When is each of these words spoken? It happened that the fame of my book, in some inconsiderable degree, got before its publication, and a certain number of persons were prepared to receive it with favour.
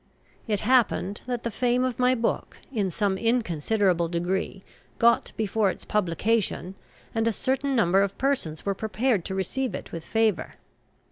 It 0.47 0.61
happened 0.61 1.21
that 1.27 1.43
the 1.43 1.51
fame 1.51 1.83
of 1.83 1.99
my 1.99 2.15
book, 2.15 2.57
in 2.71 2.89
some 2.89 3.19
inconsiderable 3.19 4.07
degree, 4.07 4.63
got 4.97 5.31
before 5.37 5.69
its 5.69 5.85
publication, 5.85 6.73
and 7.13 7.27
a 7.27 7.31
certain 7.31 7.75
number 7.75 8.01
of 8.01 8.17
persons 8.17 8.65
were 8.65 8.73
prepared 8.73 9.23
to 9.25 9.35
receive 9.35 9.75
it 9.75 9.91
with 9.91 10.03
favour. 10.03 10.55